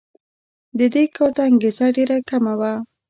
[0.77, 2.73] د دې کار ته انګېزه ډېره کمه وه.